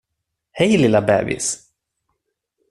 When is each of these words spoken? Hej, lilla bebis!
Hej, 0.51 0.77
lilla 0.77 1.01
bebis! 1.01 1.69